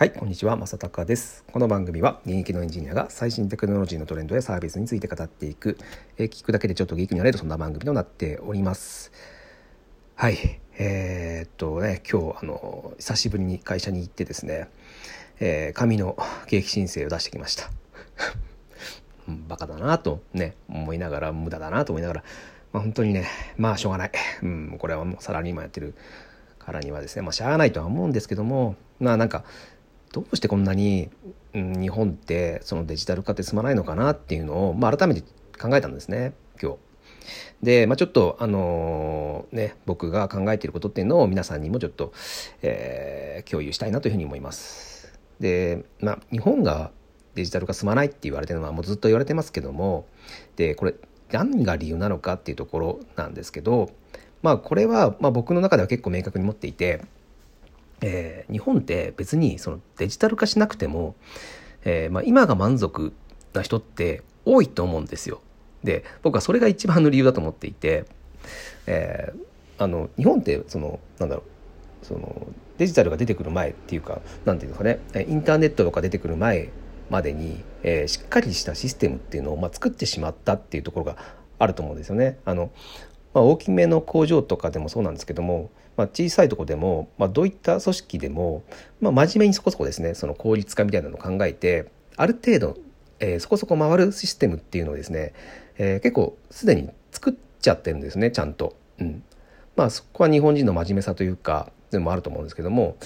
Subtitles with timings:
[0.00, 1.44] はい、こんにちは、正隆です。
[1.52, 5.76] この番組は現役のエンジニアが最新テクノロジーのトレンドやサービスについて語っていく、
[6.16, 9.12] え、聞くだけでちょっとギークになれるそんな番組となっております。
[10.14, 14.70] はい、えー、っとね、今日あの久しぶりに会社に行ってですね、
[15.38, 17.70] えー、紙の景気申請を出してきました。
[19.48, 22.24] バカだなとね思いながら無駄だなと思いながら、
[22.72, 23.26] まあ、本当にね
[23.58, 24.10] まあしょうがない、
[24.42, 25.92] うん、これはもうサラリーマンやってる
[26.58, 29.44] からにはですねまあしゃあないとは思うんですけどもまあなんか
[30.12, 31.08] どうしてこんなに、
[31.54, 35.22] うん、日本ってそのデジタル化って進まないのかなっていうのを、まあ、改めて
[35.60, 36.78] 考えたんですね今日。
[37.62, 42.12] で、まあ、ちょっとあの、ね僕が考えていることっていうのを皆さんにもちょっと、
[42.62, 45.18] えー、共有したいなというふうに思います。
[45.38, 46.90] で、まあ、日本が
[47.34, 50.06] デジタル化進まないって言われてるのはもうずっと言われてますけども
[50.56, 50.94] でこれ
[51.30, 53.90] 何が理由なのかっていうところなんですけど
[54.42, 57.02] まあこれは、まあ、僕の中では結構明確に持っていて
[58.00, 61.14] えー、日本って別にそのデジタル化しなくても、
[61.84, 63.12] えーまあ、今が満足
[63.52, 65.40] な人って多いと思うんですよ。
[65.84, 68.04] で僕はそれが一番の理由だと思っていて、
[68.86, 71.42] えー、あの日本ってそのなんだろ
[72.02, 72.46] うその
[72.78, 76.70] デジタルが出てくる前っていうか何て言うのかねインターネットとか出てくる前
[77.10, 81.16] までに、えー、しっかりしたシステムっていうのを、まあ、作ってしまったっていうところが
[81.58, 82.38] あると思うんですよね。
[82.44, 82.70] あの
[83.34, 88.64] まあ、大きめの工場とかでもそうなんですけどもまあ、小さいとこでも、まあ、どういった組織でも、
[89.02, 92.78] まあ、真面目にそこそこですねその効率化みたいなのを考えてある程度、
[93.18, 95.34] えー、そこそこ回るシステムっていうのをですね、
[95.76, 98.74] えー、結構すでに作っちゃってるんですねちゃんと。
[98.98, 99.22] うん、
[99.76, 102.96] まあそこは日本人の真面目さというかでもあると思うんですけども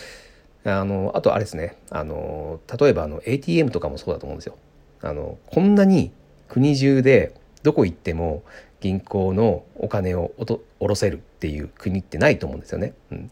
[0.65, 4.57] あのあとあれですねあの例えばあの ATM とかもそうだと思うんですよ。
[5.03, 6.13] あのこんなに
[6.49, 7.35] 国中で
[7.65, 8.45] どこ行っても
[8.85, 12.93] 銀行のお金を下ろせるっていう国ってないと思うんですよね。
[13.11, 13.31] うん、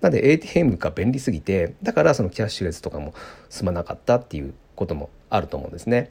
[0.00, 3.14] なんで ATM が便利すぎてだからそのキャッシュレスとかも
[3.48, 6.10] 済まなかったっていうこともあると思うんですね。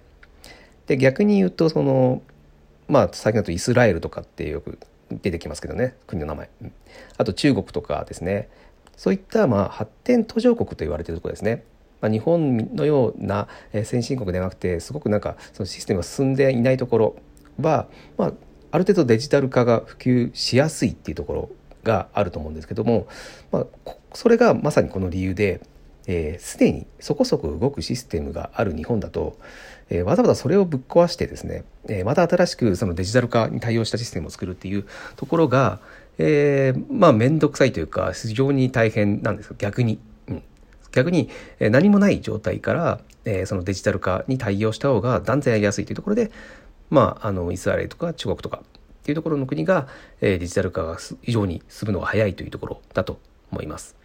[0.85, 2.21] で逆に言うとその
[2.87, 4.79] まあ最近だとイスラエルとかってよく
[5.11, 6.49] 出てきますけどね国の名前。
[7.17, 8.47] あと中国とかですね
[8.95, 11.65] そういったまあ発展途上国と言われてるところですね。
[11.99, 13.49] まあ、日本のような
[13.83, 17.15] 先進国ではなくてすごくなんかそのシステムが進んでいないところ
[17.59, 17.87] は、
[18.17, 18.33] まあ、
[18.71, 21.49] ある程度デジタル化が普及しやすいっていうところ
[21.83, 23.07] があると思うんですけども、
[23.51, 25.61] まあ、それがまさにこの理由で、
[26.05, 29.37] えー、すでにそこそこ動くシステムがある日本だと、
[29.89, 34.85] えー、わざわざそれをぶっ壊してですね、えー、また新しくそのデジタル化に対応したシステムを作るっていう
[35.15, 35.79] ところが、
[36.17, 39.99] えー、まあ面倒くさいというか非常に大変なんです逆に。
[40.93, 41.29] 逆に
[41.59, 46.31] 何もない状態から、そのデジタル化に対応した方が断然やりやすいというところで、
[46.89, 49.87] まあ、あのイスラエルとか中国とかっていうところの国が、
[50.21, 53.19] えー、デジタル化が非常に進むのが早いというところだと
[53.51, 53.95] 思います。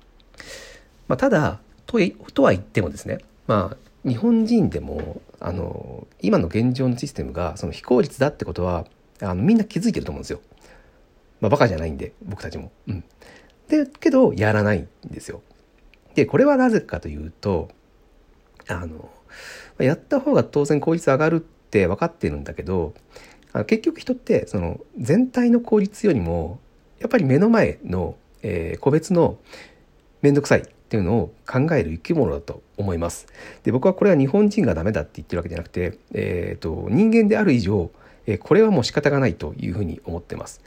[1.09, 1.99] まあ、ただと
[2.33, 8.87] とは言ってもですね、まあ、日本人でもあの今の現状のシステムがその非効率だってことは
[9.21, 10.41] あのみんな気づいてると思うんですよ。
[11.41, 12.73] まあ、バカじゃないんで僕たちも。
[12.87, 13.05] うん、
[13.69, 15.43] でけどやらないんですよ。
[16.15, 17.69] でこれはなぜかというと
[18.69, 19.11] あの
[19.79, 21.41] やった方が当然効率上がるっ
[21.73, 22.93] って分かってるんだけど
[23.67, 26.61] 結局人ってその全体の効率よりも
[27.01, 29.39] やっぱり目の前の、えー、個別の
[30.21, 33.27] 面倒くさいっていうのを考える生き物だと思います。
[33.65, 37.91] で僕はこれは日本人がダメだって言ってるわけじゃなくて、えーと、人間である以上、
[38.27, 40.61] えー、これはもう仕方がないというふうに思ってます。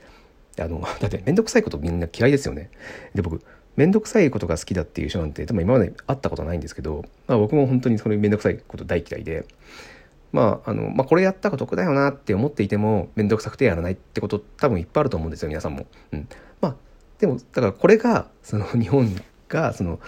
[0.59, 2.69] あの だって面倒くさいことみんな嫌いですよね。
[3.13, 3.41] で僕
[3.75, 9.45] 面倒くさいことが好きだっていう人なんて多分今まで会ったことないんですけど、まあ、僕も本当にそれ面倒くさいこと大嫌いで
[10.35, 15.85] まあ、あの、まあ、これやったら得だよなって思っていても、めんどくさくてやらないってこと多分いっぱいあると思うんですよ、皆さんも。
[16.11, 16.27] うん。
[16.59, 16.75] まあ、
[17.19, 19.15] でも、だからこれが、その 日本
[19.47, 20.01] が、その、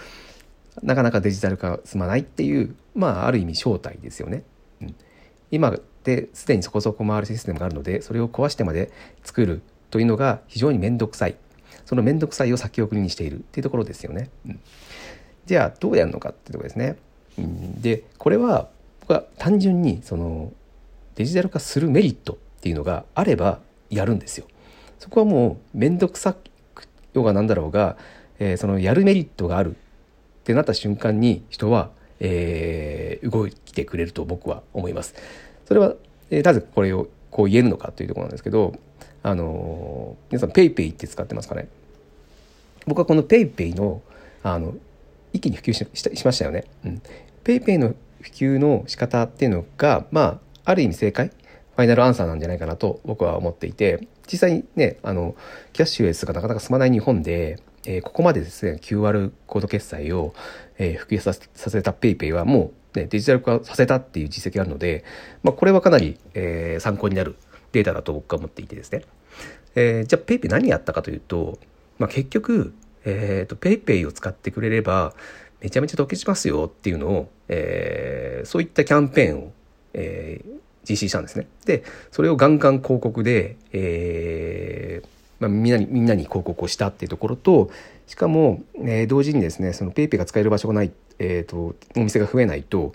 [0.82, 4.42] なかなかデジタル化進まないっていう、まあ、ある意味正体ですよね。
[4.82, 4.94] うん。
[5.50, 5.74] 今
[6.04, 8.92] ですでにそこそこ回るシステムがあるので、それを壊してまで
[9.24, 11.36] 作るというのが非常に面倒くさい。
[11.86, 14.28] その面倒くさいを先送りにしているっていうところですよね。
[14.46, 14.60] うん。
[15.46, 16.96] じゃあ、どうやるのかっていうところですね。
[17.38, 18.68] うん、で、これは、
[19.14, 20.52] は単純にその
[21.14, 23.60] デジタル化するメリットっていうのがあれば
[23.90, 24.46] やるんですよ。
[24.98, 26.34] そこはもう面倒くさ
[26.74, 26.84] く
[27.14, 27.96] ようがなんだろうが、
[28.38, 31.90] えー、そのやるメリットがあるってなった瞬間に人は、
[32.20, 35.14] えー、動いてくれると僕は思います。
[35.66, 35.94] それは、
[36.30, 38.74] えー、なぜこれをこう言えるのかというところなんですけど、
[39.22, 41.68] あのー、皆さん PayPay って使ってますかね？
[42.86, 44.02] 僕はこの PayPay の
[44.42, 44.74] あの
[45.32, 46.64] 一気に普及ししましたよね。
[46.84, 47.02] うん、
[47.44, 55.36] PayPay の普及の仕方っていうのが、まあ、ある意味正解ファイナルアンサーなんじゃないかなと僕は思っていて、実際にね、あの、
[55.72, 60.34] キャッシュレスがなかなか進まない日本で、えー、ここまでですね QR コード決済を、
[60.76, 65.04] えー、普及させた PayPay はもう、ね、デジタル化させたっていう実績があるので、
[65.42, 67.36] まあ、これはかなり、えー、参考になる
[67.72, 69.04] データだと僕は思っていてですね、
[69.74, 71.58] えー、じゃあ PayPay 何やったかというと、
[71.98, 72.74] まあ、結局、
[73.04, 75.14] えーと、PayPay を使ってくれれば
[75.60, 79.52] めちゃめちゃ得しますよっていうのを、えー、そういったキャンペーンを、
[79.94, 80.58] えー、
[80.88, 81.46] 実施したんですね。
[81.64, 85.08] で、それをガンガン広告で、えー、
[85.40, 87.70] まあ、みんなに、みんなに広告をしたっていうところと、
[88.06, 92.92] しかも、えー、同時にですね、その PayPay が使える場所がない、えっ、ー、と、お店が増えないと、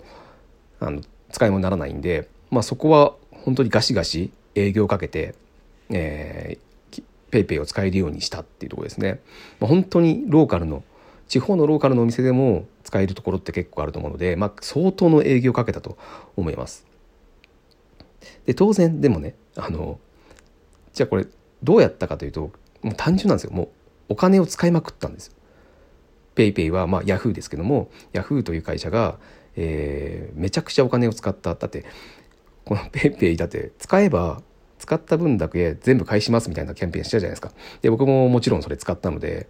[0.80, 5.34] あの、使い物にならないんで、まあそこは本当にガシガシ営業をかけて、
[5.90, 9.20] えー、PayPay を使えるようにしたっていうところですね。
[9.60, 10.82] まあ、本当にローカルの、
[11.28, 15.96] 地方のローカルのお店でも使えるところって結構あると思うので、まあ、相当の営業かけたと
[16.36, 16.86] 思います。
[18.46, 19.98] で当然でもねあの
[20.92, 21.26] じゃあこれ
[21.62, 23.68] どうやったかというともう単純なんですよもう
[24.10, 25.34] お金を使いまくったんですよ。
[26.34, 29.18] ペイペイはまあヤフーですけどもヤフーという会社が、
[29.56, 31.84] えー、めちゃくちゃお金を使っただって
[32.64, 34.42] このペイペイだって使えば
[34.78, 37.52] 使った分だけ全部返しますみたいなキャンペーンしたじゃないですか。
[37.82, 39.48] で僕ももちろんそれ使ったので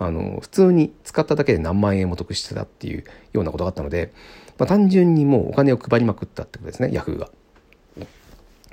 [0.00, 3.04] あの普通に使っただけで何万円も得してたっていう
[3.34, 4.12] ようなことがあったので、
[4.58, 7.28] まあ、単純にもうお金を配りまくったってことですねヤフーが。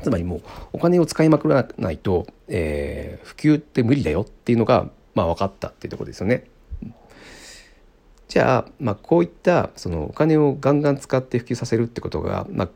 [0.02, 0.42] つまりもう
[0.74, 6.46] お金を使いまくらないと、えー、普及って無理だよっていうのが、まあ、分かったっていうところですよね。
[8.28, 12.70] じゃあ、まあ、こういったそのお金をガンガン使って普及させるってことが、まあ、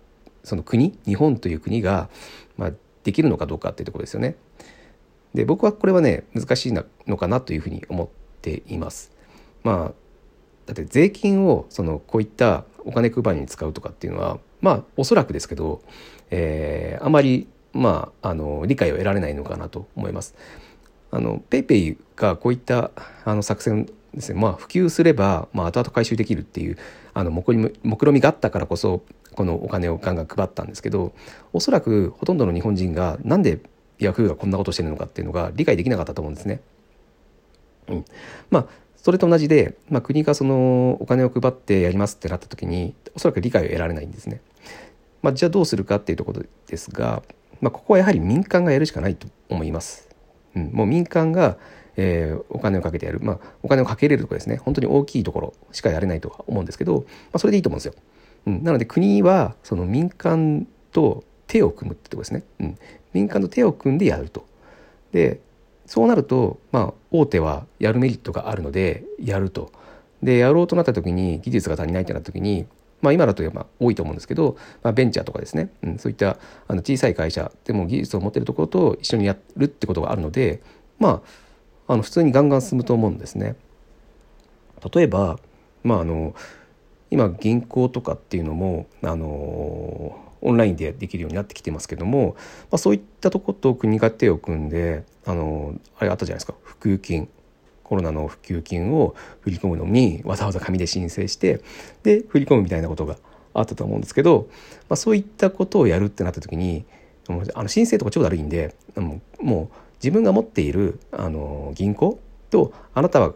[0.44, 2.10] その国日本という国が、
[2.58, 2.72] まあ、
[3.04, 4.36] できるのかどうかっていうところですよね。
[5.36, 6.84] で僕はこれはね難しいの
[7.18, 8.10] かなというふうに思っ
[8.42, 9.12] ています。
[9.64, 10.02] まあ
[10.66, 15.82] だって税金をそのこういったお金配りに使うとかっていうのはまあおそらくですけど、
[16.30, 20.36] えー、あまりまああの理解を得られないのかなと思います。
[21.12, 22.92] あのペイペイがこういった
[23.26, 26.78] あの作戦ですね、まあ、普及すれば、まあ、後々回収できるっていう
[27.14, 29.04] あの目論みがあったからこそ
[29.34, 31.14] このお金をガンガン配ったんですけど
[31.54, 33.60] おそらくほとんどの日本人がなんで
[34.00, 36.62] ヤフーがこんなことしてるのかっていうのが理解できなかったと思うんですね。
[37.88, 38.06] うん、
[38.50, 38.68] まあ
[39.02, 44.42] それと同じで、まあ、国がそのお金を配ってやりますってなった時におそらく理解を得られないんですね。
[45.24, 47.24] まあ、じゃあどうするかっていうところですが、
[47.62, 50.08] まあ、ここはやはり民間がやるしかないと思います。
[50.56, 51.58] うん、もう民間が、
[51.96, 57.94] えー、お金をかけてやる、まあ、お金をかけれるところですね本当に大きいところしかやれないとは思うんですけど、まあ、それでいいと思うんですよ。
[58.48, 62.78] うん、なので国はその民間と手を組むってとこですね、うん、
[63.14, 64.46] 民間と手を組んでやると。
[65.12, 65.40] で
[65.86, 69.72] そうなると、まあ、大手はやるメリットがあるのでやると。
[70.24, 72.68] でやろうとなった時に技術が足りないってなった時に、
[73.02, 76.38] まあ、今だとまあ多いと思うんですけど、まあ、ベンチャーとかですね、うん、そういった
[76.68, 80.62] あの小さい会社でも技術を持ってるところと一緒にやるってことがあるので
[81.00, 81.24] ま
[81.88, 83.56] ああの普通にガンガン進むと思うんですね。
[84.94, 85.40] 例えば、
[85.84, 86.34] まあ、あの
[87.10, 92.36] 今銀行とかっていうのもあのオンラインでできるようになってきてますけども、
[92.72, 96.56] まあ、そういったとこと国が手を組んであのあれあったじゃないですか。
[96.64, 97.30] 普及金
[97.84, 101.62] コロナの普及金を振り込むのにわざわざ紙で申請して
[102.04, 103.18] で振り込むみたいなことが
[103.54, 104.48] あったと思うんですけど、
[104.88, 106.86] まあ、そういったことをやるってなった時に
[107.54, 108.76] あの申請とか超だるいんで
[109.40, 113.34] もう自分が持っているあの銀行とあなたは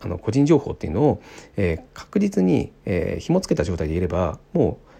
[0.00, 1.22] あの個人情報っていうのを、
[1.56, 4.93] えー、確実に、えー、紐付けた状態でいればもう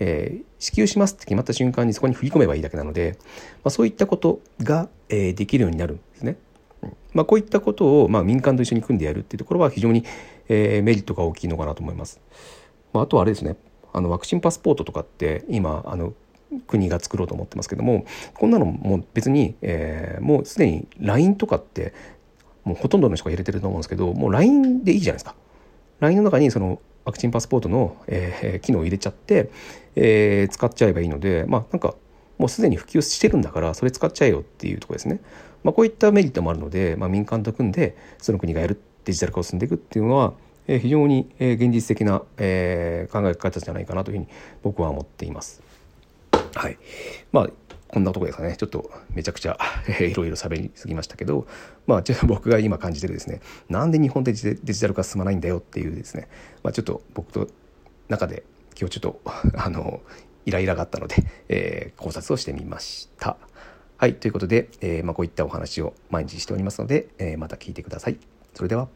[0.00, 3.18] えー、支給しますって決まった瞬間にそこに振り込めばいいだけなので、
[3.62, 6.36] まあ、そういったことが、えー、できるようになるんですね。
[7.12, 10.04] まあ、こういったことを、まあ、民間と一緒に組んでやるっていうところは非常に、
[10.48, 12.20] えー、メリットが大きいのかなと思います。
[12.92, 13.56] まあ、あとはあれですね
[13.92, 16.14] あのワクチンパスポートとかって今あの
[16.66, 18.04] 国が作ろうと思ってますけども
[18.34, 21.94] こんなのも別に、えー、もうすでに LINE とかって
[22.64, 25.34] もうほとんどの人が入れてると思うんですけどもう LINE でいいじゃないですか。
[26.00, 29.50] LINE の中にそのワクチンパスポートの、えー、機能を入れちゃって、
[29.96, 31.94] えー、使っちゃえばいいのでまあなんか
[32.38, 35.20] もうすでに普及してるんだからそれ使っちゃえよっていうとこですね。
[35.62, 40.32] まあ、こういったメリットもあるので、まあ、民間と組んでその国がやるデジタル化を進んでいくっていうのは、
[40.66, 44.28] えー、非常に、現実的な、えー、考え方じゃないかなというふうに
[44.62, 45.62] 僕は思っています。
[46.54, 46.78] はい。
[47.32, 47.50] まあ
[47.92, 49.58] こんなとこですかねちょっとめちゃくちゃ
[50.00, 51.48] いろいろ喋りすぎましたけど
[51.88, 56.28] まあちょっと僕が今感じてるですねなんで日本でデジタル化進まないんだよっていうですね、
[56.62, 57.48] まあ、ちょっと僕と
[58.08, 58.44] 中で
[58.78, 59.20] 今日ちょっと
[59.56, 60.00] あの
[60.46, 61.16] イライラがあったので、
[61.48, 63.36] えー、考察をしてみました。
[63.98, 68.18] はいということで、えーまあ、こういったお話を毎日しておりますので、えー、また聞いてください。
[68.54, 68.88] それでは